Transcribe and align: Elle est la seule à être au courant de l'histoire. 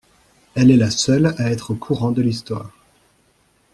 Elle 0.55 0.71
est 0.71 0.77
la 0.77 0.89
seule 0.89 1.27
à 1.37 1.51
être 1.51 1.69
au 1.73 1.75
courant 1.75 2.09
de 2.11 2.23
l'histoire. 2.23 2.71